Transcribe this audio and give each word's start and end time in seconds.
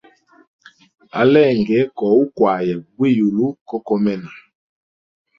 Alenge 1.21 1.79
koukwaya 1.97 2.75
buyulu 2.95 3.45
ko 3.67 3.75
komena. 3.87 4.31